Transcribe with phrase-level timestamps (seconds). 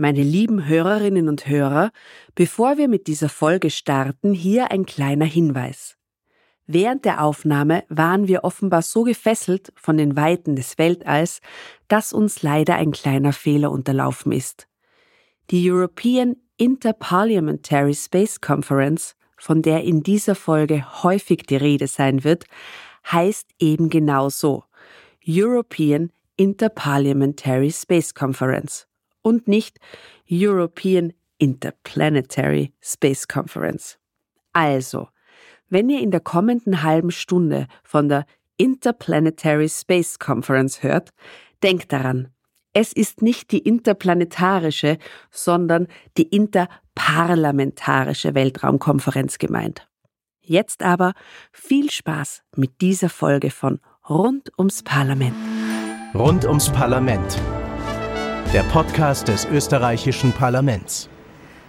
[0.00, 1.90] Meine lieben Hörerinnen und Hörer,
[2.36, 5.96] bevor wir mit dieser Folge starten, hier ein kleiner Hinweis.
[6.68, 11.40] Während der Aufnahme waren wir offenbar so gefesselt von den Weiten des Weltalls,
[11.88, 14.68] dass uns leider ein kleiner Fehler unterlaufen ist.
[15.50, 22.44] Die European Interparliamentary Space Conference, von der in dieser Folge häufig die Rede sein wird,
[23.10, 24.62] heißt eben genau so.
[25.26, 28.87] European Interparliamentary Space Conference
[29.28, 29.78] und nicht
[30.30, 33.98] European Interplanetary Space Conference.
[34.54, 35.08] Also,
[35.68, 38.24] wenn ihr in der kommenden halben Stunde von der
[38.56, 41.10] Interplanetary Space Conference hört,
[41.62, 42.28] denkt daran,
[42.72, 44.96] es ist nicht die interplanetarische,
[45.30, 49.86] sondern die interparlamentarische Weltraumkonferenz gemeint.
[50.40, 51.12] Jetzt aber
[51.52, 55.36] viel Spaß mit dieser Folge von Rund ums Parlament.
[56.14, 57.38] Rund ums Parlament
[58.54, 61.10] der Podcast des österreichischen Parlaments.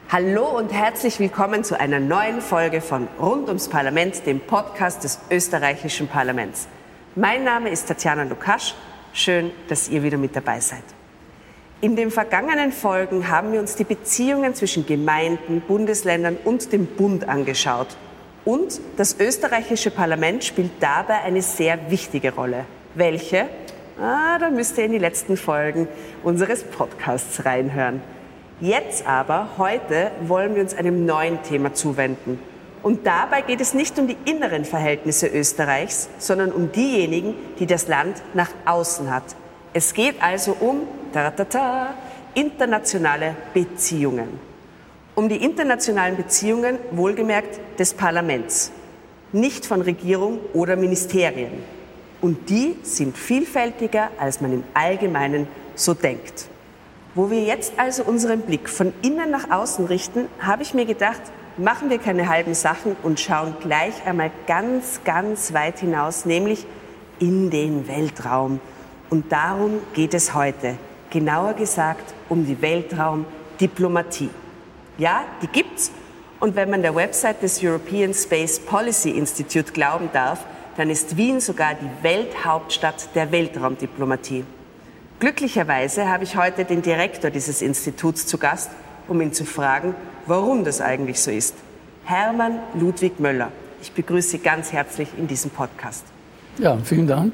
[0.09, 5.19] Hallo und herzlich willkommen zu einer neuen Folge von Rund ums Parlament, dem Podcast des
[5.29, 6.69] österreichischen Parlaments.
[7.15, 8.75] Mein Name ist Tatjana Lukasch.
[9.11, 10.83] Schön, dass ihr wieder mit dabei seid.
[11.81, 17.27] In den vergangenen Folgen haben wir uns die Beziehungen zwischen Gemeinden, Bundesländern und dem Bund
[17.27, 17.87] angeschaut.
[18.45, 22.63] Und das österreichische Parlament spielt dabei eine sehr wichtige Rolle.
[22.95, 23.49] Welche?
[24.01, 25.89] Ah, da müsst ihr in die letzten Folgen
[26.23, 28.01] unseres Podcasts reinhören.
[28.61, 32.39] Jetzt aber, heute, wollen wir uns einem neuen Thema zuwenden.
[32.81, 37.89] Und dabei geht es nicht um die inneren Verhältnisse Österreichs, sondern um diejenigen, die das
[37.89, 39.35] Land nach außen hat.
[39.73, 41.87] Es geht also um ta -ta -ta,
[42.35, 44.39] internationale Beziehungen.
[45.13, 48.71] Um die internationalen Beziehungen, wohlgemerkt, des Parlaments,
[49.33, 51.78] nicht von Regierung oder Ministerien.
[52.21, 56.47] Und die sind vielfältiger, als man im Allgemeinen so denkt.
[57.15, 61.21] Wo wir jetzt also unseren Blick von innen nach außen richten, habe ich mir gedacht,
[61.57, 66.65] machen wir keine halben Sachen und schauen gleich einmal ganz, ganz weit hinaus, nämlich
[67.19, 68.59] in den Weltraum.
[69.09, 70.77] Und darum geht es heute.
[71.09, 74.29] Genauer gesagt um die Weltraumdiplomatie.
[74.97, 75.91] Ja, die gibt's.
[76.39, 80.45] Und wenn man der Website des European Space Policy Institute glauben darf,
[80.77, 84.43] dann ist Wien sogar die Welthauptstadt der Weltraumdiplomatie.
[85.19, 88.71] Glücklicherweise habe ich heute den Direktor dieses Instituts zu Gast,
[89.07, 91.55] um ihn zu fragen, warum das eigentlich so ist.
[92.05, 93.51] Hermann Ludwig Möller.
[93.81, 96.05] Ich begrüße Sie ganz herzlich in diesem Podcast.
[96.57, 97.33] Ja, vielen Dank.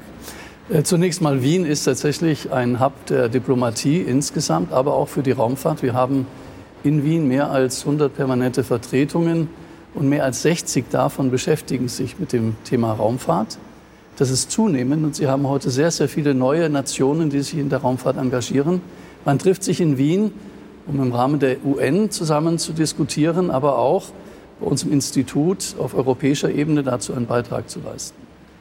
[0.70, 5.32] Äh, zunächst mal, Wien ist tatsächlich ein Hub der Diplomatie insgesamt, aber auch für die
[5.32, 5.84] Raumfahrt.
[5.84, 6.26] Wir haben
[6.84, 9.50] in Wien mehr als 100 permanente Vertretungen
[9.96, 13.58] und mehr als 60 davon beschäftigen sich mit dem Thema Raumfahrt.
[14.18, 17.70] Das ist zunehmend und Sie haben heute sehr, sehr viele neue Nationen, die sich in
[17.70, 18.82] der Raumfahrt engagieren.
[19.26, 20.32] Man trifft sich in Wien,
[20.86, 24.10] um im Rahmen der UN zusammen zu diskutieren, aber auch
[24.60, 28.16] bei uns im Institut auf europäischer Ebene dazu einen Beitrag zu leisten.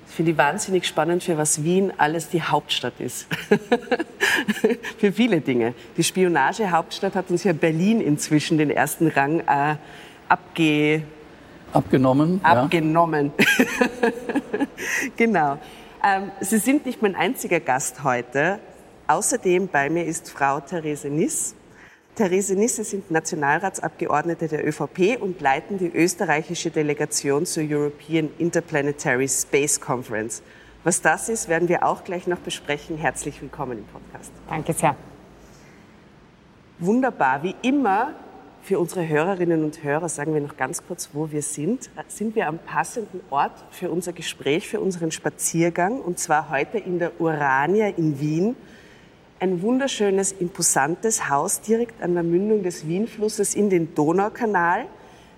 [0.08, 3.26] Ich finde wahnsinnig spannend, für was Wien alles die Hauptstadt ist.
[4.98, 5.74] für viele Dinge.
[5.96, 9.76] Die Spionagehauptstadt hat uns ja Berlin inzwischen den ersten Rang äh,
[10.28, 11.02] abge
[11.74, 12.40] Abgenommen.
[12.44, 13.32] Abgenommen.
[13.36, 14.10] Ja.
[15.16, 15.58] genau.
[16.04, 18.60] Ähm, Sie sind nicht mein einziger Gast heute.
[19.08, 21.56] Außerdem bei mir ist Frau Therese Niss.
[22.14, 29.80] Therese Nisse sind Nationalratsabgeordnete der ÖVP und leiten die österreichische Delegation zur European Interplanetary Space
[29.80, 30.42] Conference.
[30.84, 32.96] Was das ist, werden wir auch gleich noch besprechen.
[32.98, 34.30] Herzlich willkommen im Podcast.
[34.48, 34.94] Danke sehr.
[36.78, 37.42] Wunderbar.
[37.42, 38.14] Wie immer
[38.64, 41.90] für unsere Hörerinnen und Hörer sagen wir noch ganz kurz, wo wir sind.
[42.08, 46.98] Sind wir am passenden Ort für unser Gespräch, für unseren Spaziergang und zwar heute in
[46.98, 48.56] der Urania in Wien.
[49.38, 54.86] Ein wunderschönes, imposantes Haus direkt an der Mündung des Wienflusses in den Donaukanal.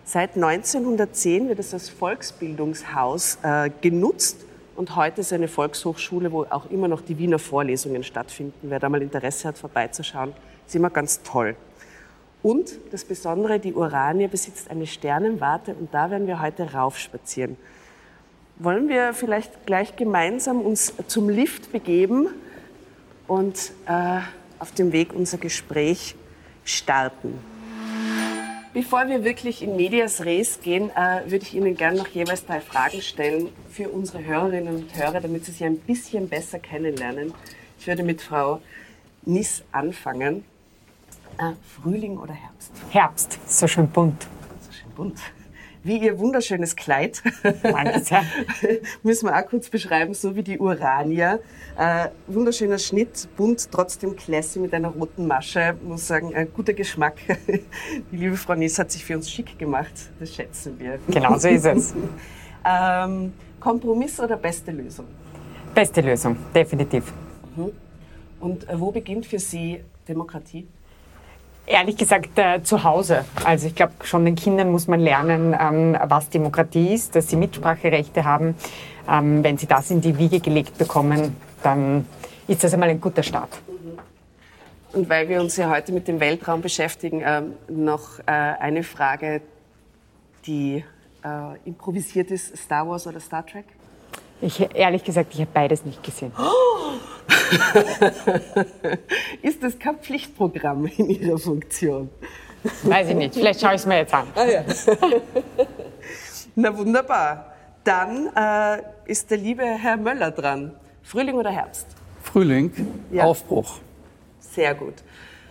[0.04, 4.44] Seit 1910 wird es als Volksbildungshaus äh, genutzt
[4.76, 8.70] und heute ist eine Volkshochschule, wo auch immer noch die Wiener Vorlesungen stattfinden.
[8.70, 10.32] Wer da mal Interesse hat, vorbeizuschauen,
[10.64, 11.56] ist immer ganz toll.
[12.46, 17.56] Und das Besondere, die Uranie besitzt eine Sternenwarte und da werden wir heute raufspazieren.
[18.60, 22.28] Wollen wir vielleicht gleich gemeinsam uns zum Lift begeben
[23.26, 24.20] und äh,
[24.60, 26.14] auf dem Weg unser Gespräch
[26.64, 27.36] starten?
[28.72, 32.60] Bevor wir wirklich in Medias Res gehen, äh, würde ich Ihnen gerne noch jeweils drei
[32.60, 37.34] Fragen stellen für unsere Hörerinnen und Hörer, damit Sie sich ein bisschen besser kennenlernen.
[37.80, 38.60] Ich würde mit Frau
[39.24, 40.44] Niss anfangen.
[41.38, 42.72] Äh, Frühling oder Herbst?
[42.90, 44.26] Herbst, so schön bunt.
[44.60, 45.20] So schön bunt.
[45.86, 47.22] wie ihr wunderschönes Kleid.
[49.02, 51.38] Müssen wir auch kurz beschreiben, so wie die Urania.
[51.78, 55.76] Äh, wunderschöner Schnitt, bunt, trotzdem classy mit einer roten Masche.
[55.84, 57.14] Muss sagen, ein guter Geschmack.
[58.10, 59.92] Die liebe Frau Nies hat sich für uns schick gemacht.
[60.18, 60.98] Das schätzen wir.
[61.08, 61.94] Genau so ist es.
[62.64, 65.06] ähm, Kompromiss oder beste Lösung?
[65.74, 67.12] Beste Lösung, definitiv.
[67.54, 67.70] Mhm.
[68.40, 70.66] Und äh, wo beginnt für Sie Demokratie?
[71.66, 73.24] Ehrlich gesagt, äh, zu Hause.
[73.44, 77.36] Also ich glaube, schon den Kindern muss man lernen, ähm, was Demokratie ist, dass sie
[77.36, 78.54] Mitspracherechte haben.
[79.08, 82.06] Ähm, wenn sie das in die Wiege gelegt bekommen, dann
[82.46, 83.50] ist das einmal ein guter Start.
[84.92, 89.42] Und weil wir uns ja heute mit dem Weltraum beschäftigen, ähm, noch äh, eine Frage,
[90.46, 90.84] die
[91.24, 93.66] äh, improvisiert ist, Star Wars oder Star Trek?
[94.40, 96.32] Ich, ehrlich gesagt, ich habe beides nicht gesehen.
[99.42, 102.10] ist das kein Pflichtprogramm in Ihrer Funktion?
[102.82, 103.34] Weiß ich nicht.
[103.34, 104.26] Vielleicht schaue ich es mir jetzt an.
[104.34, 104.64] Ah, ja.
[106.54, 107.52] Na wunderbar.
[107.84, 110.72] Dann äh, ist der liebe Herr Möller dran.
[111.02, 111.86] Frühling oder Herbst?
[112.22, 112.72] Frühling,
[113.12, 113.24] ja.
[113.24, 113.78] Aufbruch.
[114.40, 114.94] Sehr gut.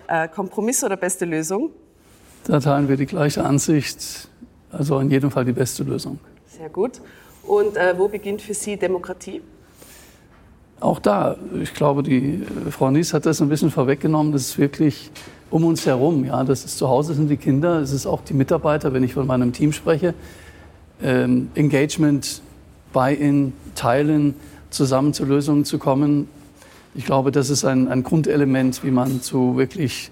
[0.08, 1.72] Äh, Kompromiss oder beste Lösung?
[2.46, 4.28] Da teilen wir die gleiche Ansicht.
[4.72, 6.20] Also in jedem Fall die beste Lösung.
[6.46, 7.02] Sehr gut.
[7.48, 9.42] Und äh, wo beginnt für Sie Demokratie?
[10.80, 14.32] Auch da, ich glaube, die äh, Frau Nies hat das ein bisschen vorweggenommen.
[14.32, 15.12] Das ist wirklich
[15.50, 16.26] um uns herum.
[16.26, 19.14] Ja, das ist zu Hause sind die Kinder, es ist auch die Mitarbeiter, wenn ich
[19.14, 20.14] von meinem Team spreche.
[21.02, 22.42] Ähm, Engagement,
[22.94, 24.36] Buy-in, Teilen,
[24.70, 26.28] zusammen zu Lösungen zu kommen.
[26.94, 30.12] Ich glaube, das ist ein, ein Grundelement, wie man zu wirklich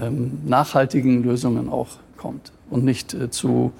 [0.00, 3.72] ähm, nachhaltigen Lösungen auch kommt und nicht äh, zu,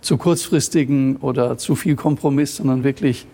[0.00, 3.26] zu kurzfristigen oder zu viel Kompromiss, sondern wirklich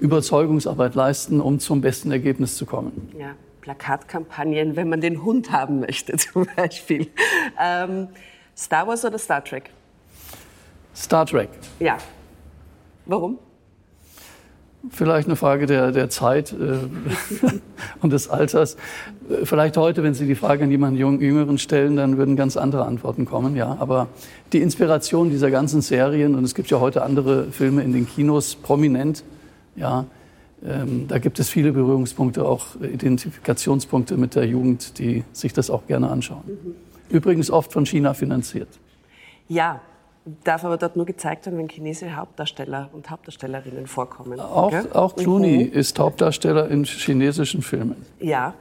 [0.00, 3.12] Überzeugungsarbeit leisten, um zum besten Ergebnis zu kommen.
[3.18, 7.08] Ja, Plakatkampagnen, wenn man den Hund haben möchte zum Beispiel.
[7.60, 8.08] Ähm,
[8.56, 9.70] Star Wars oder Star Trek?
[10.94, 11.50] Star Trek.
[11.78, 11.98] Ja.
[13.06, 13.38] Warum?
[14.90, 16.78] Vielleicht eine Frage der, der Zeit äh,
[18.00, 18.76] und des Alters.
[19.44, 23.26] Vielleicht heute, wenn Sie die Frage an jemanden Jüngeren stellen, dann würden ganz andere Antworten
[23.26, 23.56] kommen.
[23.56, 24.08] Ja, aber
[24.52, 28.54] die Inspiration dieser ganzen Serien und es gibt ja heute andere Filme in den Kinos
[28.54, 29.24] prominent.
[29.76, 30.06] Ja,
[30.64, 35.86] ähm, da gibt es viele Berührungspunkte, auch Identifikationspunkte mit der Jugend, die sich das auch
[35.86, 36.44] gerne anschauen.
[36.46, 36.74] Mhm.
[37.14, 38.68] Übrigens oft von China finanziert.
[39.46, 39.80] Ja,
[40.44, 44.40] darf aber dort nur gezeigt werden, wenn chinesische Hauptdarsteller und Hauptdarstellerinnen vorkommen.
[44.40, 45.72] Auch, auch Clooney mhm.
[45.72, 48.04] ist Hauptdarsteller in chinesischen Filmen.
[48.20, 48.54] Ja,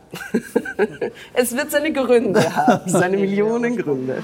[1.33, 4.23] es wird seine Gründe haben, seine Millionen Gründe.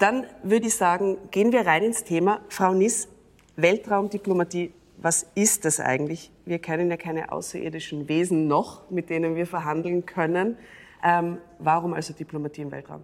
[0.00, 2.40] Dann würde ich sagen, gehen wir rein ins Thema.
[2.48, 3.08] Frau Niss,
[3.56, 6.30] Weltraumdiplomatie, was ist das eigentlich?
[6.44, 10.56] Wir kennen ja keine außerirdischen Wesen noch, mit denen wir verhandeln können.
[11.04, 13.02] Ähm, warum also Diplomatie im Weltraum?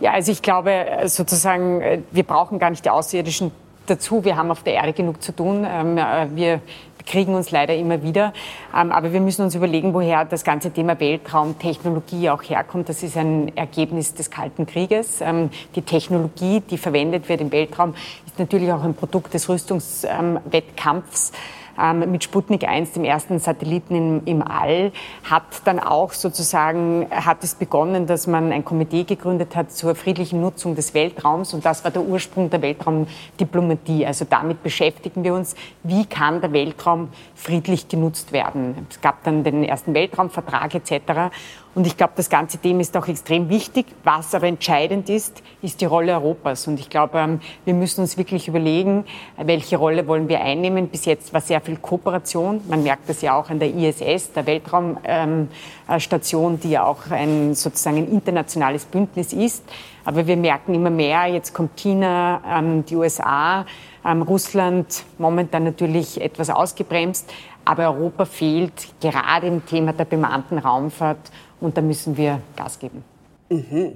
[0.00, 3.52] Ja, also ich glaube äh, sozusagen, äh, wir brauchen gar nicht die Außerirdischen
[3.86, 4.24] dazu.
[4.24, 5.66] Wir haben auf der Erde genug zu tun.
[5.68, 6.60] Ähm, äh, wir
[7.06, 8.32] kriegen uns leider immer wieder.
[8.74, 12.88] Ähm, aber wir müssen uns überlegen, woher das ganze Thema Weltraumtechnologie auch herkommt.
[12.88, 15.20] Das ist ein Ergebnis des Kalten Krieges.
[15.20, 17.94] Ähm, die Technologie, die verwendet wird im Weltraum,
[18.26, 21.32] ist natürlich auch ein Produkt des Rüstungswettkampfs
[21.80, 24.92] ähm, mit Sputnik 1, dem ersten Satelliten im, im All,
[25.24, 30.40] hat dann auch sozusagen, hat es begonnen, dass man ein Komitee gegründet hat zur friedlichen
[30.40, 34.06] Nutzung des Weltraums und das war der Ursprung der Weltraumdiplomatie.
[34.06, 38.86] Also damit beschäftigen wir uns, wie kann der Weltraum friedlich genutzt werden.
[38.90, 41.32] Es gab dann den ersten Weltraumvertrag etc.
[41.72, 43.86] Und ich glaube, das ganze Thema ist auch extrem wichtig.
[44.02, 46.66] Was aber entscheidend ist, ist die Rolle Europas.
[46.66, 49.04] Und ich glaube, ähm, wir müssen uns wirklich überlegen,
[49.36, 50.88] welche Rolle wollen wir einnehmen.
[50.88, 52.60] Bis jetzt war sehr viel Kooperation.
[52.68, 57.98] Man merkt das ja auch an der ISS, der Weltraumstation, die ja auch ein sozusagen
[57.98, 59.62] ein internationales Bündnis ist.
[60.04, 63.64] Aber wir merken immer mehr, jetzt kommt China, ähm, die USA,
[64.04, 67.32] ähm, Russland momentan natürlich etwas ausgebremst.
[67.64, 71.30] Aber Europa fehlt gerade im Thema der bemannten Raumfahrt
[71.60, 73.04] und da müssen wir Gas geben.
[73.48, 73.92] Mhm.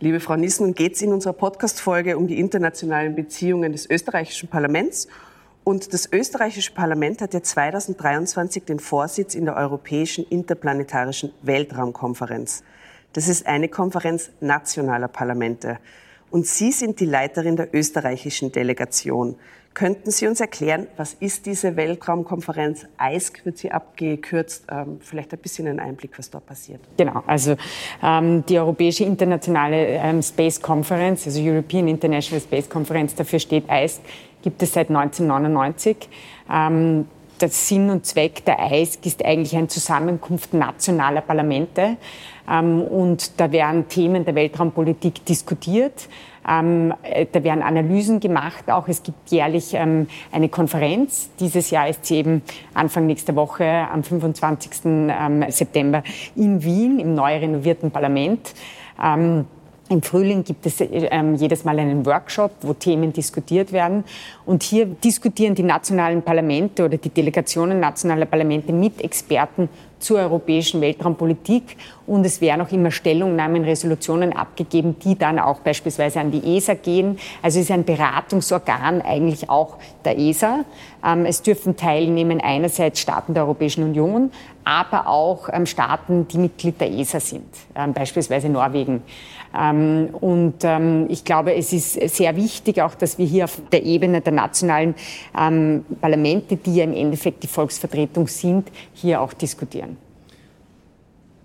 [0.00, 5.06] Liebe Frau Nissen, geht es in unserer Podcast-Folge um die internationalen Beziehungen des österreichischen Parlaments.
[5.64, 12.64] Und das österreichische Parlament hat ja 2023 den Vorsitz in der Europäischen Interplanetarischen Weltraumkonferenz.
[13.12, 15.78] Das ist eine Konferenz nationaler Parlamente.
[16.32, 19.36] Und Sie sind die Leiterin der österreichischen Delegation.
[19.74, 22.86] Könnten Sie uns erklären, was ist diese Weltraumkonferenz?
[22.98, 24.64] EISC wird sie abgekürzt.
[24.70, 26.80] Ähm, vielleicht ein bisschen einen Einblick, was dort passiert.
[26.98, 27.56] Genau, also
[28.02, 34.00] ähm, die Europäische Internationale ähm, Space Conference, also European International Space Conference, dafür steht EISC,
[34.42, 35.96] gibt es seit 1999.
[36.50, 37.06] Ähm,
[37.40, 41.96] der Sinn und Zweck der EISC ist eigentlich eine Zusammenkunft nationaler Parlamente.
[42.48, 46.08] Ähm, und da werden Themen der Weltraumpolitik diskutiert.
[46.48, 48.70] Ähm, äh, da werden Analysen gemacht.
[48.70, 51.30] Auch es gibt jährlich ähm, eine Konferenz.
[51.38, 52.42] Dieses Jahr ist sie eben
[52.74, 54.70] Anfang nächster Woche am 25.
[54.84, 56.02] Ähm, September
[56.36, 58.54] in Wien im neu renovierten Parlament.
[59.02, 59.46] Ähm,
[59.92, 64.04] im Frühling gibt es ähm, jedes Mal einen Workshop, wo Themen diskutiert werden.
[64.46, 69.68] Und hier diskutieren die nationalen Parlamente oder die Delegationen nationaler Parlamente mit Experten
[70.02, 71.76] zur europäischen Weltraumpolitik.
[72.06, 76.74] Und es werden auch immer Stellungnahmen, Resolutionen abgegeben, die dann auch beispielsweise an die ESA
[76.74, 77.18] gehen.
[77.42, 80.64] Also es ist ein Beratungsorgan eigentlich auch der ESA.
[81.04, 84.32] Ähm, es dürfen teilnehmen einerseits Staaten der Europäischen Union,
[84.64, 89.02] aber auch ähm, Staaten, die Mitglied der ESA sind, ähm, beispielsweise Norwegen.
[89.56, 93.82] Ähm, und ähm, ich glaube, es ist sehr wichtig auch, dass wir hier auf der
[93.84, 94.94] Ebene der nationalen
[95.38, 99.96] ähm, Parlamente, die ja im Endeffekt die Volksvertretung sind, hier auch diskutieren.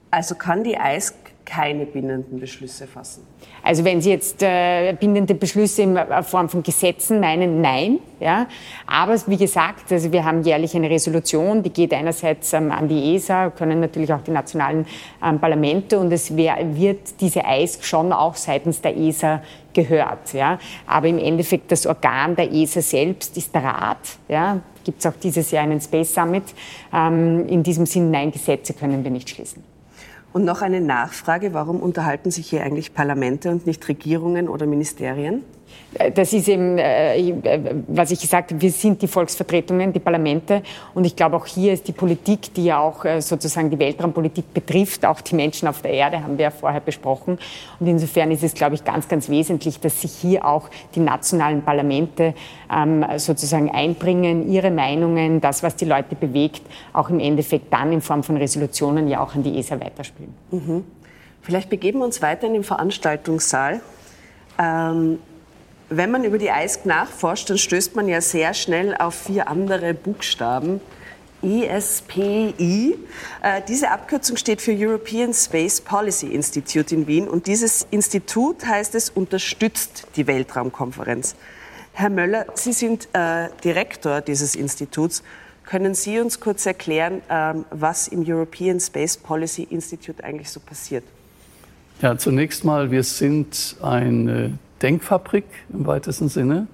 [0.10, 1.16] Also kann die EISC
[1.48, 3.26] keine bindenden Beschlüsse fassen?
[3.64, 8.00] Also wenn Sie jetzt äh, bindende Beschlüsse in Form von Gesetzen meinen, nein.
[8.20, 8.48] Ja.
[8.86, 13.16] Aber wie gesagt, also wir haben jährlich eine Resolution, die geht einerseits ähm, an die
[13.16, 14.86] ESA, können natürlich auch die nationalen
[15.24, 19.42] ähm, Parlamente und es wär, wird diese EISC schon auch seitens der ESA
[19.74, 20.34] gehört.
[20.34, 20.60] Ja.
[20.86, 24.18] Aber im Endeffekt das Organ der ESA selbst ist der Rat.
[24.28, 24.60] Ja.
[24.84, 26.44] Gibt es auch dieses Jahr einen Space Summit.
[26.94, 29.77] Ähm, in diesem Sinn, nein, Gesetze können wir nicht schließen.
[30.34, 35.44] Und noch eine Nachfrage, warum unterhalten sich hier eigentlich Parlamente und nicht Regierungen oder Ministerien?
[36.14, 37.34] Das ist eben, äh,
[37.88, 40.62] was ich gesagt habe, wir sind die Volksvertretungen, die Parlamente.
[40.94, 44.54] Und ich glaube, auch hier ist die Politik, die ja auch äh, sozusagen die Weltraumpolitik
[44.54, 47.40] betrifft, auch die Menschen auf der Erde, haben wir ja vorher besprochen.
[47.80, 51.64] Und insofern ist es, glaube ich, ganz, ganz wesentlich, dass sich hier auch die nationalen
[51.64, 52.34] Parlamente
[52.72, 56.62] ähm, sozusagen einbringen, ihre Meinungen, das, was die Leute bewegt,
[56.94, 60.34] auch im Endeffekt dann in Form von Resolutionen ja auch an die ESA weiterspielen.
[60.52, 60.84] Mhm.
[61.42, 63.82] Vielleicht begeben wir uns weiter in den Veranstaltungssaal.
[64.60, 65.20] Ähm
[65.90, 69.94] wenn man über die EISC nachforscht, dann stößt man ja sehr schnell auf vier andere
[69.94, 70.82] Buchstaben.
[71.42, 72.96] ESPI.
[73.44, 78.96] Äh, diese Abkürzung steht für European Space Policy Institute in Wien und dieses Institut, heißt
[78.96, 81.36] es, unterstützt die Weltraumkonferenz.
[81.94, 85.24] Herr Möller, Sie sind äh, Direktor dieses Instituts.
[85.64, 91.04] Können Sie uns kurz erklären, ähm, was im European Space Policy Institute eigentlich so passiert?
[92.02, 96.68] Ja, zunächst mal, wir sind ein Denkfabrik im weitesten Sinne.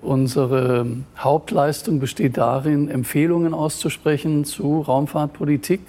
[0.00, 0.86] Unsere
[1.16, 5.80] Hauptleistung besteht darin, Empfehlungen auszusprechen zu Raumfahrtpolitik.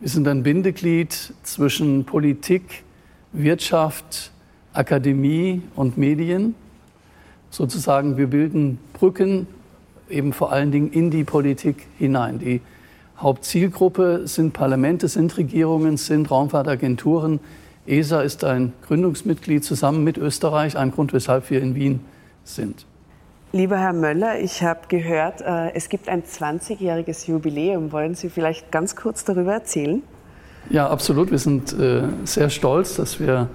[0.00, 2.84] Wir sind ein Bindeglied zwischen Politik,
[3.32, 4.32] Wirtschaft,
[4.72, 6.54] Akademie und Medien.
[7.50, 9.46] Sozusagen, wir bilden Brücken
[10.08, 12.38] eben vor allen Dingen in die Politik hinein.
[12.38, 12.62] Die
[13.18, 17.40] Hauptzielgruppe sind Parlamente, sind Regierungen, sind Raumfahrtagenturen,
[17.86, 22.00] ESA ist ein Gründungsmitglied zusammen mit Österreich, ein Grund, weshalb wir in Wien
[22.44, 22.86] sind.
[23.54, 27.92] Lieber Herr Möller, ich habe gehört, äh, es gibt ein 20-jähriges Jubiläum.
[27.92, 30.02] Wollen Sie vielleicht ganz kurz darüber erzählen?
[30.70, 31.30] Ja, absolut.
[31.30, 33.48] Wir sind äh, sehr stolz, dass wir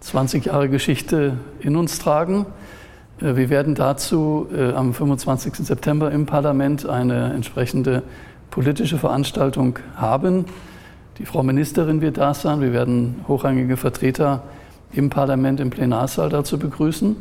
[0.00, 2.44] 20 Jahre Geschichte in uns tragen.
[3.22, 5.54] Äh, wir werden dazu am 25.
[5.54, 8.02] September im Parlament eine entsprechende
[8.50, 10.44] politische Veranstaltung haben.
[11.18, 12.60] Die Frau Ministerin wird da sein.
[12.60, 14.44] Wir werden hochrangige Vertreter
[14.92, 17.16] im Parlament, im Plenarsaal dazu begrüßen.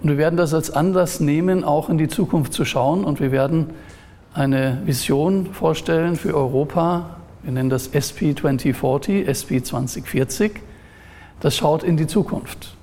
[0.00, 3.02] Und wir werden das als Anlass nehmen, auch in die Zukunft zu schauen.
[3.02, 3.70] Und wir werden
[4.32, 7.16] eine Vision vorstellen für Europa.
[7.42, 10.60] Wir nennen das SP 2040, SP 2040.
[11.40, 12.76] Das schaut in die Zukunft.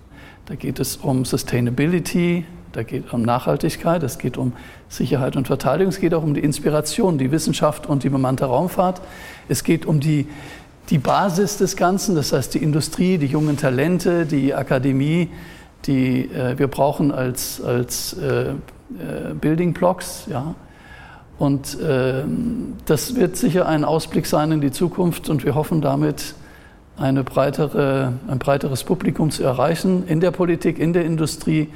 [0.48, 2.44] Da geht es um Sustainability,
[2.74, 4.54] da geht um Nachhaltigkeit, es geht um
[4.90, 9.02] Sicherheit und Verteidigung, es geht auch um die Inspiration, die Wissenschaft und die bemannte Raumfahrt.
[9.48, 10.28] Es geht um die,
[10.90, 15.30] die Basis des Ganzen, das heißt die Industrie, die jungen Talente, die Akademie,
[15.86, 18.54] die äh, wir brauchen als, als äh, äh
[19.40, 20.26] Building Blocks.
[20.28, 20.56] Ja.
[21.38, 22.24] Und äh,
[22.86, 26.34] das wird sicher ein Ausblick sein in die Zukunft und wir hoffen damit,
[26.96, 31.70] eine breitere, ein breiteres Publikum zu erreichen in der Politik, in der Industrie,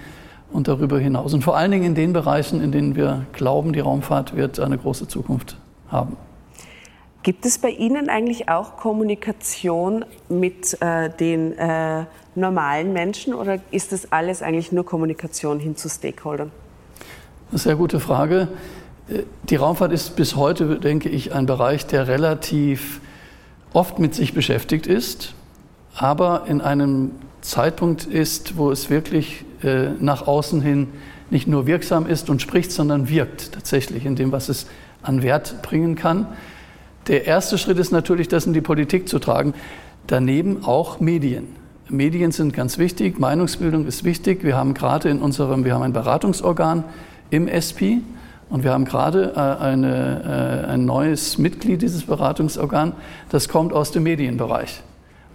[0.51, 1.34] und darüber hinaus.
[1.34, 4.77] Und vor allen Dingen in den Bereichen, in denen wir glauben, die Raumfahrt wird eine
[4.77, 5.58] große Zukunft
[5.89, 6.18] haben.
[7.24, 13.92] Gibt es bei Ihnen eigentlich auch Kommunikation mit äh, den äh, normalen Menschen oder ist
[13.92, 16.51] das alles eigentlich nur Kommunikation hin zu Stakeholdern?
[17.51, 18.48] Eine sehr gute Frage.
[19.10, 23.01] Äh, die Raumfahrt ist bis heute, denke ich, ein Bereich, der relativ
[23.74, 25.34] oft mit sich beschäftigt ist,
[25.96, 27.12] aber in einem
[27.42, 30.88] Zeitpunkt ist, wo es wirklich äh, nach außen hin
[31.30, 34.68] nicht nur wirksam ist und spricht, sondern wirkt tatsächlich in dem, was es
[35.02, 36.28] an Wert bringen kann.
[37.08, 39.54] Der erste Schritt ist natürlich, das in die Politik zu tragen.
[40.08, 41.48] Daneben auch Medien.
[41.90, 44.44] Medien sind ganz wichtig, Meinungsbildung ist wichtig.
[44.44, 46.84] Wir haben gerade in unserem, wir haben ein Beratungsorgan
[47.30, 48.04] im SP
[48.50, 52.94] und wir haben gerade äh, eine, äh, ein neues Mitglied dieses Beratungsorgan,
[53.30, 54.82] das kommt aus dem Medienbereich,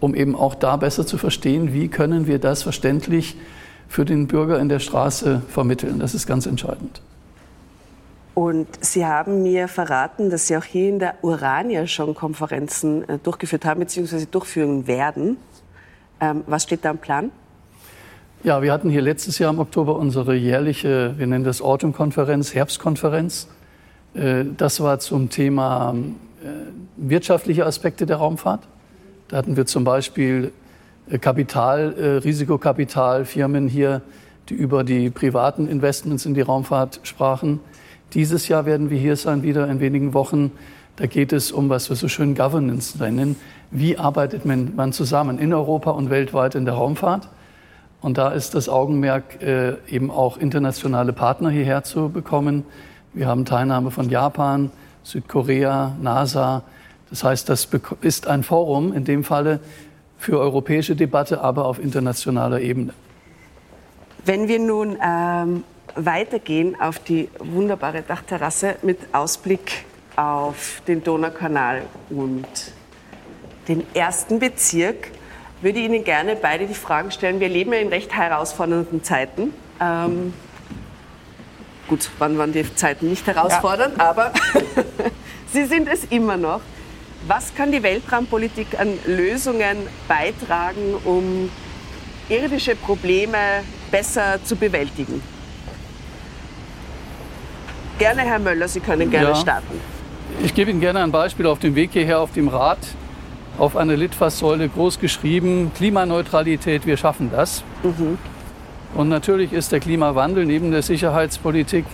[0.01, 3.37] um eben auch da besser zu verstehen, wie können wir das verständlich
[3.93, 5.99] für den Bürger in der Straße vermitteln.
[5.99, 7.03] Das ist ganz entscheidend.
[8.33, 13.19] Und Sie haben mir verraten, dass Sie auch hier in der Urania schon Konferenzen äh,
[13.19, 14.25] durchgeführt haben bzw.
[14.31, 15.37] durchführen werden.
[16.23, 17.31] Ähm, was steht da im Plan?
[18.43, 23.47] Ja, wir hatten hier letztes Jahr im Oktober unsere jährliche, wir nennen das Autumn-Konferenz, Herbstkonferenz.
[24.15, 25.95] Äh, das war zum Thema
[26.43, 26.47] äh,
[26.97, 28.67] wirtschaftliche Aspekte der Raumfahrt.
[29.29, 30.51] Da hatten wir zum Beispiel
[31.21, 34.03] Kapital, Risikokapitalfirmen hier,
[34.49, 37.61] die über die privaten Investments in die Raumfahrt sprachen.
[38.15, 40.53] Dieses Jahr werden wir hier sein, wieder in wenigen Wochen.
[40.97, 43.37] Da geht es um, was wir so schön Governance nennen.
[43.71, 47.29] Wie arbeitet man zusammen in Europa und weltweit in der Raumfahrt?
[48.03, 52.65] Und da ist das Augenmerk, äh, eben auch internationale Partner hierher zu bekommen.
[53.15, 54.71] Wir haben Teilnahme von Japan,
[55.05, 56.65] Südkorea, NASA.
[57.11, 57.69] Das heißt, das
[58.01, 59.61] ist ein Forum in dem Falle
[60.23, 62.95] für europäische Debatte, aber auf internationaler Ebene.
[64.25, 65.65] Wenn wir nun ähm,
[65.97, 72.47] weitergehen auf die wunderbare Dachterrasse mit Ausblick auf den Donaukanal und
[73.67, 75.09] den ersten Bezirk,
[75.61, 77.41] würde ich Ihnen gerne beide die Fragen stellen.
[77.41, 79.53] Wir leben ja in recht herausfordernden Zeiten.
[79.81, 80.33] Ähm,
[81.89, 84.11] gut, wann waren die Zeiten nicht herausfordernd, ja.
[84.11, 84.33] aber
[85.53, 86.61] sie sind es immer noch.
[87.27, 89.77] Was kann die Weltraumpolitik an Lösungen
[90.09, 91.51] beitragen, um
[92.29, 93.37] irdische Probleme
[93.91, 95.23] besser zu bewältigen?
[97.99, 99.35] Gerne, Herr Möller, Sie können gerne ja.
[99.37, 99.81] starten.
[100.43, 102.79] Ich gebe Ihnen gerne ein Beispiel auf dem Weg hierher auf dem Rad.
[103.59, 107.63] Auf einer Litfaßsäule groß geschrieben, Klimaneutralität, wir schaffen das.
[107.83, 108.19] Mhm.
[108.95, 111.85] Und natürlich ist der Klimawandel neben der Sicherheitspolitik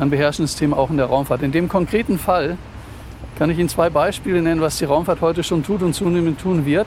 [0.00, 1.42] ein beherrschendes Thema auch in der Raumfahrt.
[1.42, 2.56] In dem konkreten Fall
[3.38, 6.64] kann ich Ihnen zwei Beispiele nennen, was die Raumfahrt heute schon tut und zunehmend tun
[6.64, 6.86] wird.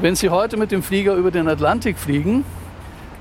[0.00, 2.44] Wenn Sie heute mit dem Flieger über den Atlantik fliegen,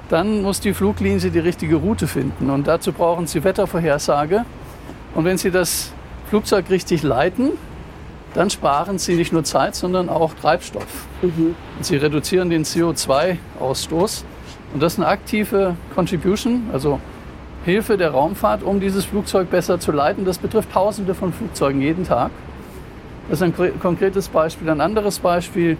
[0.09, 2.49] dann muss die Fluglinie die richtige Route finden.
[2.49, 4.45] Und dazu brauchen Sie Wettervorhersage.
[5.15, 5.91] Und wenn Sie das
[6.29, 7.51] Flugzeug richtig leiten,
[8.33, 11.05] dann sparen Sie nicht nur Zeit, sondern auch Treibstoff.
[11.21, 11.55] Mhm.
[11.81, 14.23] Sie reduzieren den CO2-Ausstoß.
[14.73, 16.99] Und das ist eine aktive Contribution, also
[17.65, 20.25] Hilfe der Raumfahrt, um dieses Flugzeug besser zu leiten.
[20.25, 22.31] Das betrifft Tausende von Flugzeugen jeden Tag.
[23.29, 24.69] Das ist ein konkretes Beispiel.
[24.69, 25.77] Ein anderes Beispiel,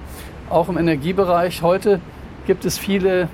[0.50, 1.62] auch im Energiebereich.
[1.62, 2.00] Heute
[2.48, 3.28] gibt es viele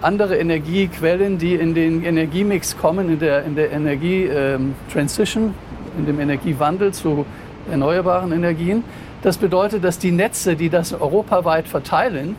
[0.00, 5.54] andere Energiequellen, die in den Energiemix kommen, in der, in der Energietransition, ähm,
[5.98, 7.26] in dem Energiewandel zu
[7.68, 8.84] erneuerbaren Energien.
[9.22, 12.36] Das bedeutet, dass die Netze, die das europaweit verteilen,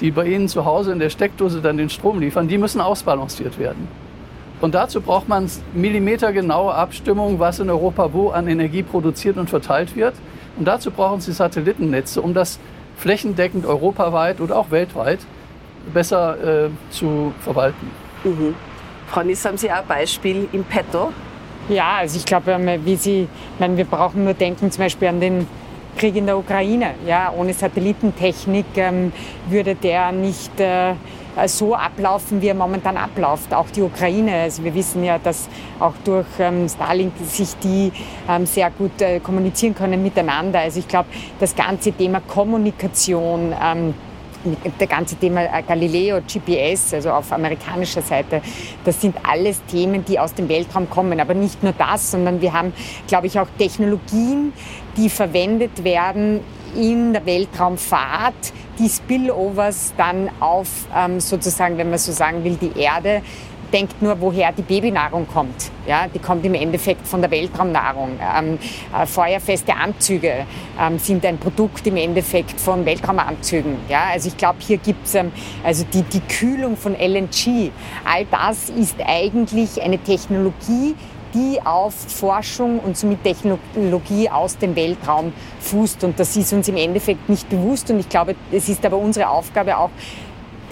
[0.00, 3.60] die bei Ihnen zu Hause in der Steckdose dann den Strom liefern, die müssen ausbalanciert
[3.60, 3.86] werden.
[4.60, 9.94] Und dazu braucht man millimetergenaue Abstimmung, was in Europa wo an Energie produziert und verteilt
[9.96, 10.14] wird.
[10.56, 12.58] Und dazu brauchen Sie Satellitennetze, um das
[12.96, 15.18] flächendeckend europaweit oder auch weltweit
[15.92, 17.90] besser äh, zu verwalten.
[18.22, 18.54] Mhm.
[19.08, 21.12] Frau Niss, haben Sie auch ein Beispiel im Petto?
[21.68, 25.46] Ja, also ich glaube, wie Sie, meine, wir brauchen nur denken zum Beispiel an den
[25.96, 26.94] Krieg in der Ukraine.
[27.06, 29.12] Ja, ohne Satellitentechnik ähm,
[29.48, 30.94] würde der nicht äh,
[31.46, 33.52] so ablaufen, wie er momentan abläuft.
[33.52, 34.42] Auch die Ukraine.
[34.42, 35.48] Also wir wissen ja, dass
[35.80, 37.92] auch durch ähm, Starlink sich die
[38.28, 40.60] ähm, sehr gut äh, kommunizieren können miteinander.
[40.60, 41.08] Also ich glaube,
[41.40, 43.94] das ganze Thema Kommunikation, ähm,
[44.78, 48.42] der ganze Thema äh, Galileo, GPS, also auf amerikanischer Seite,
[48.84, 51.18] das sind alles Themen, die aus dem Weltraum kommen.
[51.18, 52.72] Aber nicht nur das, sondern wir haben,
[53.06, 54.52] glaube ich, auch Technologien,
[54.96, 56.40] die verwendet werden
[56.74, 62.78] in der Weltraumfahrt, die Spillovers dann auf ähm, sozusagen, wenn man so sagen will, die
[62.78, 63.22] Erde
[63.74, 65.70] denkt nur, woher die Babynahrung kommt.
[65.86, 68.10] Ja, die kommt im Endeffekt von der Weltraumnahrung.
[68.20, 68.58] Ähm,
[68.96, 70.46] äh, feuerfeste Anzüge
[70.80, 73.76] ähm, sind ein Produkt im Endeffekt von Weltraumanzügen.
[73.88, 75.32] Ja, also ich glaube, hier gibt es ähm,
[75.64, 77.72] also die, die Kühlung von LNG.
[78.04, 80.94] All das ist eigentlich eine Technologie,
[81.34, 86.04] die auf Forschung und somit Technologie aus dem Weltraum fußt.
[86.04, 87.90] Und das ist uns im Endeffekt nicht bewusst.
[87.90, 89.90] Und ich glaube, es ist aber unsere Aufgabe auch,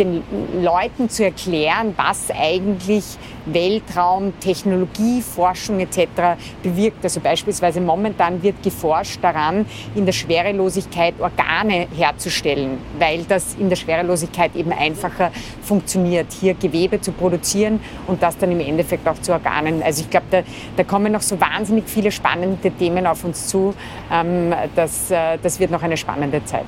[0.04, 0.22] den
[0.62, 3.04] Leuten zu erklären, was eigentlich
[3.46, 6.38] Weltraum, Technologie, Forschung etc.
[6.62, 7.04] bewirkt.
[7.04, 13.76] Also beispielsweise momentan wird geforscht daran, in der Schwerelosigkeit Organe herzustellen, weil das in der
[13.76, 15.30] Schwerelosigkeit eben einfacher
[15.62, 19.82] funktioniert, hier Gewebe zu produzieren und das dann im Endeffekt auch zu Organen.
[19.82, 20.42] Also ich glaube, da,
[20.76, 23.74] da kommen noch so wahnsinnig viele spannende Themen auf uns zu.
[24.10, 26.66] Ähm, das, äh, das wird noch eine spannende Zeit.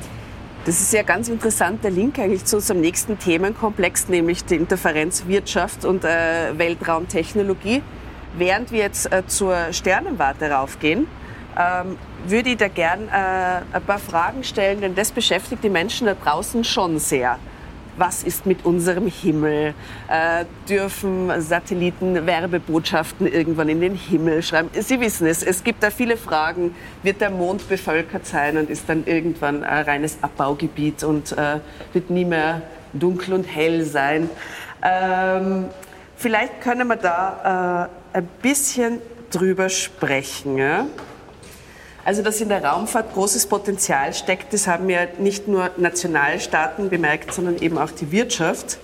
[0.65, 5.27] Das ist ja ganz interessant, der Link eigentlich zu unserem nächsten Themenkomplex, nämlich die Interferenz
[5.27, 7.83] Wirtschaft und äh, Weltraumtechnologie.
[8.39, 11.07] Während wir jetzt äh, zur Sternenwarte raufgehen,
[11.59, 16.07] ähm, würde ich da gern äh, ein paar Fragen stellen, denn das beschäftigt die Menschen
[16.07, 17.39] da draußen schon sehr
[17.97, 19.75] was ist mit unserem Himmel?
[20.09, 24.71] Äh, dürfen Satelliten Werbebotschaften irgendwann in den Himmel schreiben?
[24.73, 26.75] Sie wissen es, es gibt da viele Fragen.
[27.03, 31.61] Wird der Mond bevölkert sein und ist dann irgendwann ein reines Abbaugebiet und äh,
[31.93, 34.29] wird nie mehr dunkel und hell sein?
[34.83, 35.67] Ähm,
[36.17, 40.59] vielleicht können wir da äh, ein bisschen drüber sprechen.
[40.59, 40.87] Ja?
[42.05, 47.33] Also dass in der Raumfahrt großes Potenzial steckt, das haben ja nicht nur Nationalstaaten bemerkt,
[47.33, 48.79] sondern eben auch die Wirtschaft.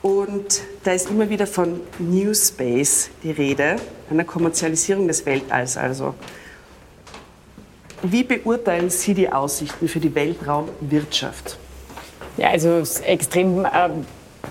[0.00, 3.76] Und da ist immer wieder von New Space die Rede,
[4.10, 6.14] einer Kommerzialisierung des Weltalls also.
[8.02, 11.56] Wie beurteilen Sie die Aussichten für die Weltraumwirtschaft?
[12.36, 13.68] Ja, also extrem äh,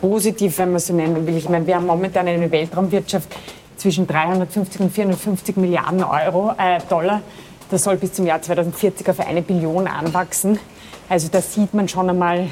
[0.01, 1.37] positiv, wenn man so nennen will.
[1.37, 3.29] Ich meine, wir haben momentan eine Weltraumwirtschaft
[3.77, 7.21] zwischen 350 und 450 Milliarden Euro, äh, Dollar.
[7.73, 10.59] Das soll bis zum Jahr 2040 auf eine Billion anwachsen.
[11.09, 12.49] Also da sieht man schon einmal,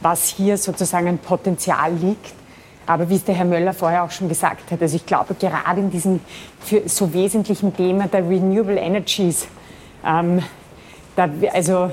[0.00, 2.32] was hier sozusagen ein Potenzial liegt.
[2.86, 5.80] Aber wie es der Herr Möller vorher auch schon gesagt hat, also ich glaube gerade
[5.82, 6.20] in diesem
[6.58, 9.46] für so wesentlichen Thema der Renewable Energies,
[10.06, 10.42] ähm,
[11.16, 11.90] da, also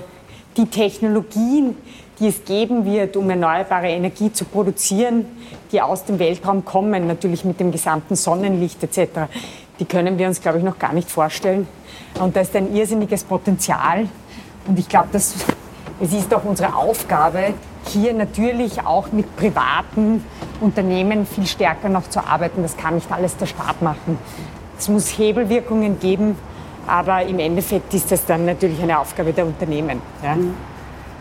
[0.55, 1.75] die Technologien,
[2.17, 5.25] die es geben wird, um erneuerbare Energie zu produzieren,
[5.73, 9.27] die aus dem Weltraum kommen, natürlich mit dem gesamten Sonnenlicht etc.,
[9.79, 11.67] die können wir uns, glaube ich, noch gar nicht vorstellen.
[12.19, 14.07] Und da ist ein irrsinniges Potenzial.
[14.67, 15.35] Und ich glaube, es
[15.99, 17.53] ist auch unsere Aufgabe,
[17.87, 20.23] hier natürlich auch mit privaten
[20.61, 22.61] Unternehmen viel stärker noch zu arbeiten.
[22.61, 24.17] Das kann nicht alles der Staat machen.
[24.77, 26.37] Es muss Hebelwirkungen geben,
[26.87, 30.01] aber im Endeffekt ist das dann natürlich eine Aufgabe der Unternehmen.
[30.23, 30.35] Ja.
[30.35, 30.53] Mhm.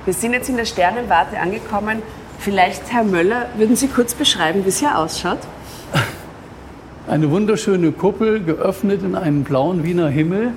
[0.04, 2.02] Wir sind jetzt in der Sternenwarte angekommen.
[2.38, 5.38] Vielleicht, Herr Möller, würden Sie kurz beschreiben, wie es hier ausschaut?
[7.12, 10.52] Eine wunderschöne Kuppel, geöffnet in einen blauen Wiener Himmel,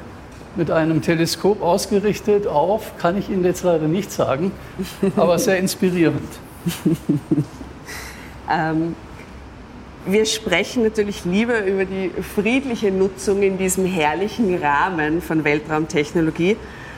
[0.56, 4.54] mit einem Teleskop ausgerichtet auf, kann ich Ihnen jetzt leider nicht sagen,
[5.18, 6.24] aber sehr inspirierend.
[8.50, 8.96] ähm,
[10.06, 16.56] wir sprechen natürlich lieber über die friedliche Nutzung in diesem herrlichen Rahmen von Weltraumtechnologie.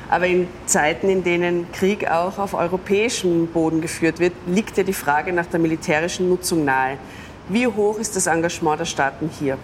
[0.10, 4.93] Aber in Zeiten, in denen Krieg auch auf europäischem Boden geführt wird, liegt ja die
[4.93, 7.00] Frage nach der militärischen Nutzung nahe.
[7.49, 9.57] Wie hoch ist das Engagement der Staaten hier?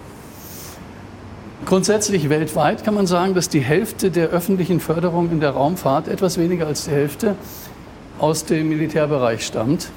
[1.66, 6.38] Grundsätzlich weltweit kann man sagen, dass die Hälfte der öffentlichen Förderung in der Raumfahrt, etwas
[6.38, 7.36] weniger als die Hälfte,
[8.20, 9.90] aus dem Militärbereich stammt.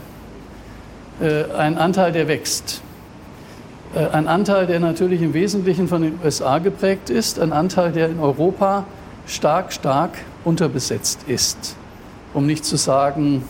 [1.21, 2.83] Äh, ein Anteil, der wächst.
[3.95, 8.09] Äh, ein Anteil, der natürlich im Wesentlichen von den USA geprägt ist, ein Anteil, der
[8.09, 8.85] in Europa
[9.27, 11.77] stark, stark unterbesetzt ist,
[12.35, 13.45] um nicht zu sagen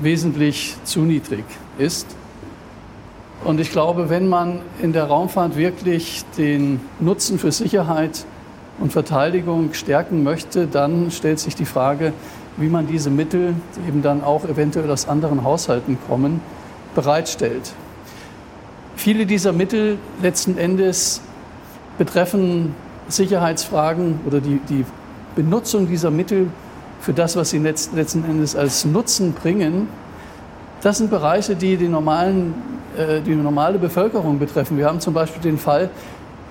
[0.00, 1.44] wesentlich zu niedrig
[1.78, 2.17] ist.
[3.44, 8.24] Und ich glaube, wenn man in der Raumfahrt wirklich den Nutzen für Sicherheit
[8.80, 12.12] und Verteidigung stärken möchte, dann stellt sich die Frage,
[12.56, 16.40] wie man diese Mittel, die eben dann auch eventuell aus anderen Haushalten kommen,
[16.94, 17.72] bereitstellt.
[18.96, 21.20] Viele dieser Mittel letzten Endes
[21.98, 22.74] betreffen
[23.08, 24.84] Sicherheitsfragen oder die, die
[25.36, 26.48] Benutzung dieser Mittel
[27.00, 29.88] für das, was sie letzten Endes als Nutzen bringen.
[30.80, 32.54] Das sind Bereiche, die die, normalen,
[32.96, 34.78] äh, die normale Bevölkerung betreffen.
[34.78, 35.90] Wir haben zum Beispiel den Fall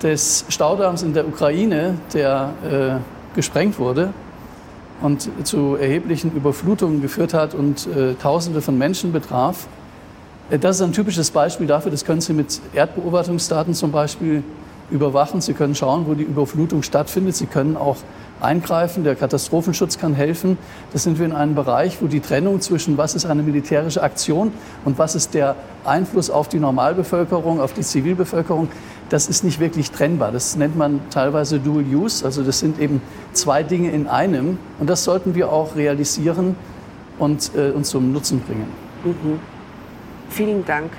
[0.04, 4.10] des Staudamms in der Ukraine, der äh, gesprengt wurde
[5.02, 9.68] und zu erheblichen Überflutungen geführt hat und äh, Tausende von Menschen betraf.
[10.50, 14.44] Das ist ein typisches Beispiel dafür, das können Sie mit Erdbeobachtungsdaten zum Beispiel
[14.92, 15.42] überwachen.
[15.42, 17.36] Sie können schauen, wo die Überflutung stattfindet.
[17.36, 17.98] Sie können auch
[18.42, 19.04] eingreifen.
[19.04, 20.58] Der Katastrophenschutz kann helfen.
[20.94, 24.52] Das sind wir in einem Bereich, wo die Trennung zwischen was ist eine militärische Aktion
[24.86, 28.70] und was ist der Einfluss auf die Normalbevölkerung, auf die Zivilbevölkerung,
[29.10, 30.32] das ist nicht wirklich trennbar.
[30.32, 32.26] Das nennt man teilweise Dual Use.
[32.26, 33.02] Also das sind eben
[33.34, 34.60] zwei Dinge in einem.
[34.80, 36.56] Und das sollten wir auch realisieren
[37.18, 38.68] und äh, uns zum Nutzen bringen.
[39.04, 39.40] Mhm.
[40.30, 40.92] Vielen Dank.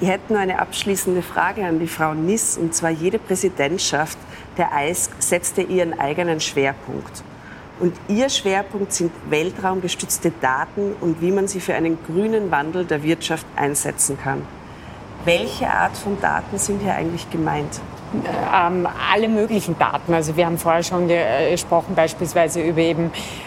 [0.00, 4.18] Ich hätte nur eine abschließende Frage an die Frau Niss, und zwar jede Präsidentschaft
[4.58, 7.22] der EISC setzte ihren eigenen Schwerpunkt.
[7.80, 13.02] Und ihr Schwerpunkt sind weltraumgestützte Daten und wie man sie für einen grünen Wandel der
[13.02, 14.42] Wirtschaft einsetzen kann.
[15.24, 17.80] Welche Art von Daten sind hier eigentlich gemeint?
[18.52, 20.14] ähm, alle möglichen Daten.
[20.14, 23.06] Also wir haben vorher schon äh, gesprochen beispielsweise über eben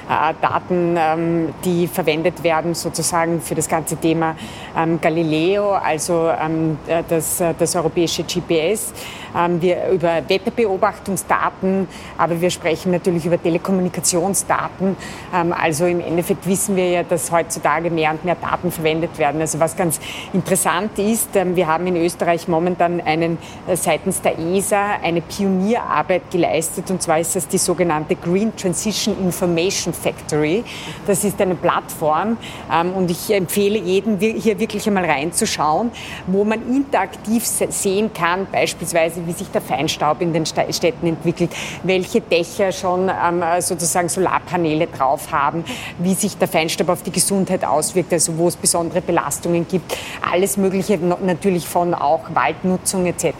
[0.09, 4.35] äh, Daten, ähm, die verwendet werden sozusagen für das ganze Thema
[4.75, 8.93] ähm, Galileo, also ähm, äh, das, äh, das europäische GPS.
[9.35, 11.87] Ähm, wir über Wetterbeobachtungsdaten,
[12.17, 14.95] aber wir sprechen natürlich über Telekommunikationsdaten.
[15.33, 19.41] Ähm, also im Endeffekt wissen wir ja, dass heutzutage mehr und mehr Daten verwendet werden.
[19.41, 19.99] Also was ganz
[20.33, 23.37] interessant ist, wir haben in Österreich momentan einen
[23.73, 29.93] seitens der ESA eine Pionierarbeit geleistet und zwar ist das die sogenannte Green Transition Information
[29.93, 30.63] Factory.
[31.05, 32.37] Das ist eine Plattform
[32.71, 35.91] ähm, und ich empfehle jedem hier wirklich einmal reinzuschauen,
[36.27, 41.51] wo man interaktiv sehen kann, beispielsweise wie sich der Feinstaub in den Städten entwickelt,
[41.83, 45.63] welche Dächer schon ähm, sozusagen Solarpaneele drauf haben,
[45.97, 49.97] wie sich der Feinstaub auf die Gesundheit auswirkt, also wo es besondere Belastungen gibt,
[50.29, 53.33] alles Mögliche natürlich von auch Waldnutzung etc.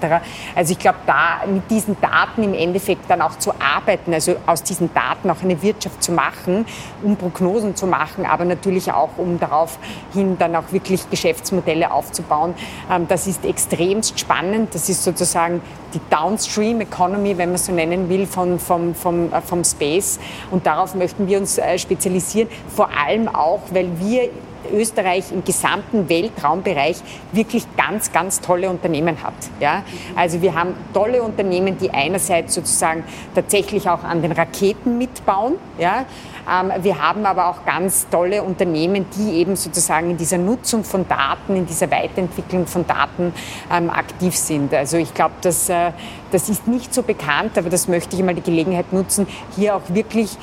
[0.56, 4.64] Also ich glaube, da mit diesen Daten im Endeffekt dann auch zu arbeiten, also aus
[4.64, 6.66] diesen Daten auch eine Wirtschaft zu machen,
[7.04, 9.78] um Prognosen zu machen, aber natürlich auch, um darauf
[10.14, 12.54] hin dann auch wirklich Geschäftsmodelle aufzubauen.
[12.92, 14.74] Ähm, das ist extremst spannend.
[14.74, 15.62] Das ist sozusagen
[15.94, 20.20] die Downstream Economy, wenn man so nennen will, von, vom, vom, äh, vom Space.
[20.52, 24.30] Und darauf möchten wir uns äh, spezialisieren, vor allem auch, weil wir
[24.72, 26.98] Österreich im gesamten Weltraumbereich
[27.32, 29.34] wirklich ganz, ganz tolle Unternehmen hat.
[29.60, 29.84] Ja?
[30.16, 33.04] Also wir haben tolle Unternehmen, die einerseits sozusagen
[33.34, 35.56] tatsächlich auch an den Raketen mitbauen.
[35.80, 36.06] Ja?
[36.50, 41.08] Ähm, wir haben aber auch ganz tolle Unternehmen, die eben sozusagen in dieser Nutzung von
[41.08, 43.34] Daten, in dieser Weiterentwicklung von Daten
[43.72, 44.74] ähm, aktiv sind.
[44.74, 45.92] Also ich glaube, das, äh,
[46.32, 49.82] das ist nicht so bekannt, aber das möchte ich mal die Gelegenheit nutzen, hier auch
[49.90, 50.38] wirklich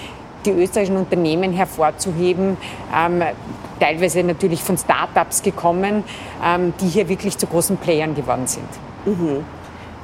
[0.45, 2.59] die österreichischen Unternehmen hervorzuheben,
[2.95, 3.23] ähm,
[3.81, 6.05] teilweise natürlich von Start-ups gekommen,
[6.45, 8.69] ähm, die hier wirklich zu großen Playern geworden sind.
[9.07, 9.45] Mhm.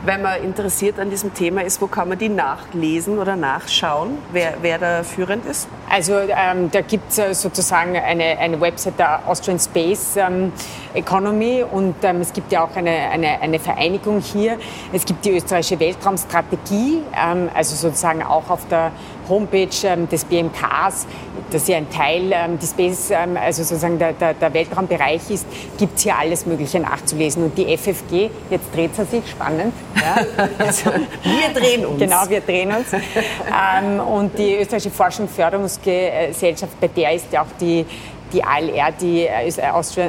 [0.02, 4.54] Wenn man interessiert an diesem Thema ist, wo kann man die nachlesen oder nachschauen, wer,
[4.62, 5.68] wer da führend ist?
[5.90, 10.52] Also ähm, da gibt es äh, sozusagen eine, eine Website der Austrian Space ähm,
[10.94, 14.58] Economy und ähm, es gibt ja auch eine, eine, eine Vereinigung hier.
[14.92, 18.92] Es gibt die österreichische Weltraumstrategie, ähm, also sozusagen auch auf der
[19.28, 21.06] Homepage ähm, des BMKs,
[21.50, 25.46] das ja ein Teil ähm, des Space, ähm, also sozusagen der, der, der Weltraumbereich ist,
[25.78, 27.44] gibt es hier alles Mögliche nachzulesen.
[27.44, 29.72] Und die FFG, jetzt dreht sie sich, spannend.
[29.96, 30.24] Ja?
[30.58, 31.98] Also, wir drehen uns.
[31.98, 32.92] Genau, wir drehen uns.
[32.92, 37.86] ähm, und die österreichische Forschung und Förderungsgesellschaft, bei der ist ja auch die
[38.32, 39.52] die ALR, die, äh,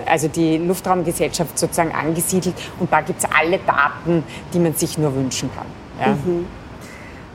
[0.05, 2.55] also die Luftraumgesellschaft sozusagen angesiedelt.
[2.79, 5.67] Und da gibt es alle Daten, die man sich nur wünschen kann.
[5.99, 6.13] Ja.
[6.13, 6.45] Mhm.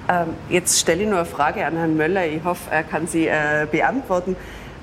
[0.08, 2.26] Ähm, jetzt stelle ich nur eine Frage an Herrn Möller.
[2.26, 4.36] Ich hoffe, er kann sie äh, beantworten.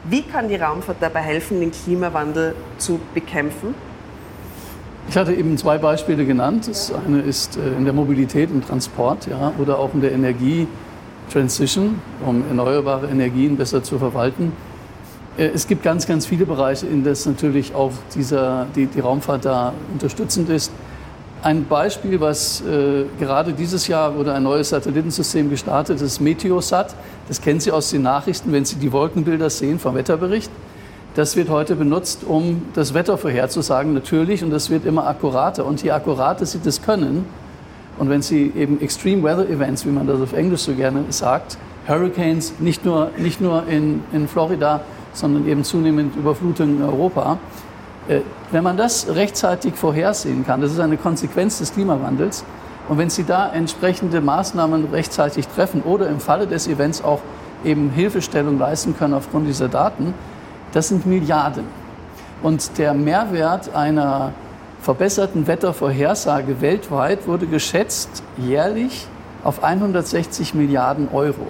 [0.06, 3.74] Wie kann die Raumfahrt dabei helfen, den Klimawandel zu bekämpfen?
[5.08, 6.68] Ich hatte eben zwei Beispiele genannt.
[6.68, 12.02] Das eine ist äh, in der Mobilität und Transport ja, oder auch in der Energietransition,
[12.26, 14.52] um erneuerbare Energien besser zu verwalten.
[15.38, 19.46] Äh, es gibt ganz, ganz viele Bereiche, in denen natürlich auch dieser, die, die Raumfahrt
[19.46, 20.72] da unterstützend ist.
[21.42, 26.96] Ein Beispiel, was äh, gerade dieses Jahr wurde ein neues Satellitensystem gestartet, das Meteosat.
[27.28, 30.50] Das kennen Sie aus den Nachrichten, wenn Sie die Wolkenbilder sehen vom Wetterbericht.
[31.16, 35.66] Das wird heute benutzt, um das Wetter vorherzusagen, natürlich, und das wird immer akkurater.
[35.66, 37.26] Und je akkurater Sie das können,
[38.00, 41.58] und wenn Sie eben Extreme Weather Events, wie man das auf Englisch so gerne sagt,
[41.88, 44.82] Hurricanes, nicht nur, nicht nur in, in Florida,
[45.14, 47.38] sondern eben zunehmend Überflutungen in Europa,
[48.08, 48.20] äh,
[48.52, 52.44] wenn man das rechtzeitig vorhersehen kann, das ist eine Konsequenz des Klimawandels,
[52.90, 57.22] und wenn Sie da entsprechende Maßnahmen rechtzeitig treffen oder im Falle des Events auch
[57.64, 60.14] eben Hilfestellung leisten können aufgrund dieser Daten,
[60.74, 61.64] das sind Milliarden.
[62.42, 64.34] Und der Mehrwert einer
[64.82, 69.08] verbesserten Wettervorhersage weltweit wurde geschätzt jährlich
[69.46, 71.48] auf 160 Milliarden Euro.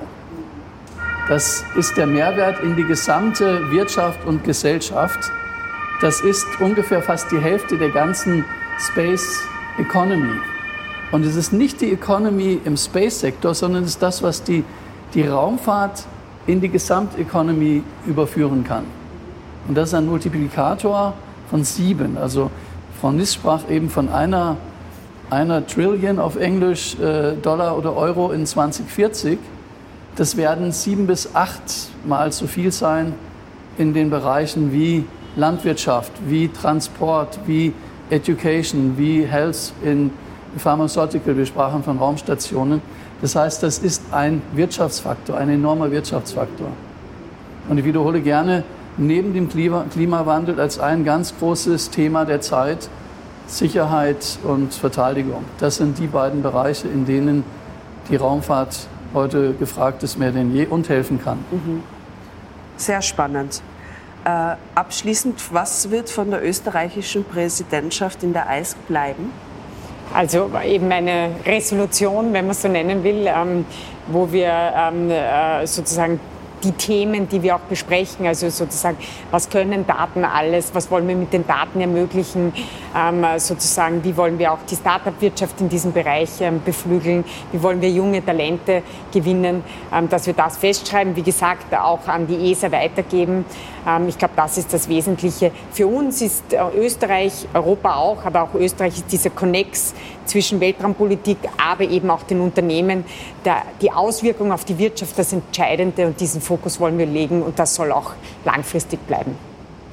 [1.28, 5.32] Das ist der Mehrwert in die gesamte Wirtschaft und Gesellschaft
[6.04, 8.44] das ist ungefähr fast die Hälfte der ganzen
[8.78, 9.42] Space
[9.80, 10.34] Economy.
[11.14, 14.66] Und es ist nicht die Economy im Space-Sektor, sondern es ist das, was die,
[15.14, 16.04] die Raumfahrt
[16.46, 18.84] in die Gesamteconomy überführen kann.
[19.66, 21.14] Und das ist ein Multiplikator
[21.50, 22.18] von sieben.
[22.18, 22.52] Also
[23.00, 24.58] Frau Niss sprach eben von einer,
[25.30, 29.40] einer Trillion auf Englisch äh, Dollar oder Euro in 2040.
[30.16, 31.62] Das werden sieben bis acht
[32.06, 33.14] Mal so viel sein
[33.78, 37.74] in den Bereichen wie Landwirtschaft, wie Transport, wie
[38.10, 40.12] Education, wie Health in
[40.58, 42.82] Pharmaceutical, wir sprachen von Raumstationen.
[43.22, 46.68] Das heißt, das ist ein Wirtschaftsfaktor, ein enormer Wirtschaftsfaktor.
[47.70, 48.64] Und ich wiederhole gerne,
[48.98, 52.90] neben dem Klimawandel als ein ganz großes Thema der Zeit
[53.48, 55.44] Sicherheit und Verteidigung.
[55.60, 57.44] Das sind die beiden Bereiche, in denen
[58.10, 61.40] die Raumfahrt heute gefragt ist mehr denn je und helfen kann.
[61.52, 61.84] Mhm.
[62.78, 63.62] Sehr spannend.
[64.26, 69.32] Äh, abschließend, was wird von der österreichischen Präsidentschaft in der EISC bleiben?
[70.14, 73.66] Also eben eine Resolution, wenn man es so nennen will, ähm,
[74.08, 76.20] wo wir ähm, äh, sozusagen
[76.64, 78.98] die Themen, die wir auch besprechen, also sozusagen,
[79.32, 82.54] was können Daten alles, was wollen wir mit den Daten ermöglichen,
[83.38, 87.90] sozusagen, wie wollen wir auch die Start-up-Wirtschaft in diesem Bereich ähm, beflügeln, wie wollen wir
[87.90, 93.46] junge Talente gewinnen, ähm, dass wir das festschreiben, wie gesagt, auch an die ESA weitergeben.
[93.88, 95.52] Ähm, ich glaube, das ist das Wesentliche.
[95.72, 99.94] Für uns ist äh, Österreich, Europa auch, aber auch Österreich ist dieser Connex
[100.26, 103.04] zwischen Weltraumpolitik, aber eben auch den Unternehmen,
[103.82, 107.76] die Auswirkung auf die Wirtschaft das Entscheidende und diesen Fokus wollen wir legen und das
[107.76, 108.14] soll auch
[108.46, 109.36] langfristig bleiben.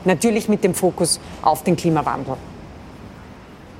[0.04, 2.36] Natürlich mit dem Fokus auf den Klimawandel.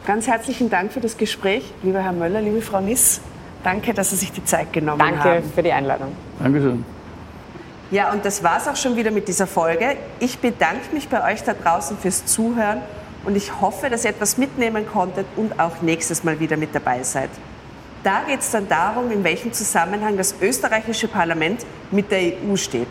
[0.07, 3.21] Ganz herzlichen Dank für das Gespräch, lieber Herr Möller, liebe Frau Niss.
[3.63, 5.31] Danke, dass Sie sich die Zeit genommen Danke haben.
[5.35, 6.13] Danke für die Einladung.
[6.39, 6.85] Dankeschön.
[7.91, 9.97] Ja, und das war's auch schon wieder mit dieser Folge.
[10.19, 12.81] Ich bedanke mich bei euch da draußen fürs Zuhören
[13.25, 17.03] und ich hoffe, dass ihr etwas mitnehmen konntet und auch nächstes Mal wieder mit dabei
[17.03, 17.31] seid.
[18.03, 22.89] Da geht es dann darum, in welchem Zusammenhang das österreichische Parlament mit der EU steht.